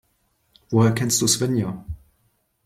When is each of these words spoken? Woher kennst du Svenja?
Woher 0.71 0.93
kennst 0.93 1.21
du 1.21 1.27
Svenja? 1.27 1.85